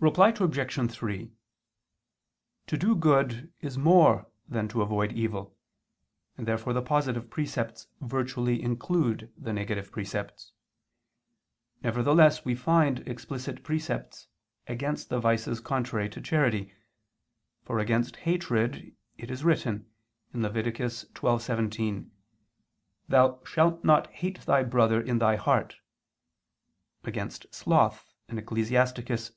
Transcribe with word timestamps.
Reply 0.00 0.30
Obj. 0.30 0.90
3: 0.92 1.30
To 2.66 2.76
do 2.76 2.96
good 2.96 3.52
is 3.60 3.78
more 3.78 4.26
than 4.48 4.66
to 4.66 4.82
avoid 4.82 5.12
evil, 5.12 5.56
and 6.36 6.48
therefore 6.48 6.72
the 6.72 6.82
positive 6.82 7.30
precepts 7.30 7.86
virtually 8.00 8.60
include 8.60 9.32
the 9.38 9.52
negative 9.52 9.92
precepts. 9.92 10.52
Nevertheless 11.80 12.44
we 12.44 12.56
find 12.56 13.06
explicit 13.06 13.62
precepts 13.62 14.26
against 14.66 15.10
the 15.10 15.20
vices 15.20 15.60
contrary 15.60 16.08
to 16.08 16.20
charity: 16.20 16.74
for, 17.62 17.78
against 17.78 18.16
hatred 18.16 18.96
it 19.16 19.30
is 19.30 19.44
written 19.44 19.86
(Lev. 20.34 20.54
12:17): 20.54 22.10
"Thou 23.08 23.40
shalt 23.44 23.84
not 23.84 24.08
hate 24.08 24.40
thy 24.40 24.64
brother 24.64 25.00
in 25.00 25.20
thy 25.20 25.36
heart"; 25.36 25.76
against 27.04 27.46
sloth 27.54 28.12
(Ecclus. 28.28 28.72